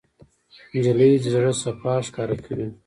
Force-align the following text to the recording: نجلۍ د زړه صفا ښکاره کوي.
نجلۍ 0.73 1.09
د 1.23 1.25
زړه 1.33 1.51
صفا 1.63 1.93
ښکاره 2.07 2.35
کوي. 2.45 2.67